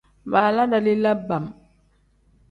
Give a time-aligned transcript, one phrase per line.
[0.31, 1.45] Baala dalila bam.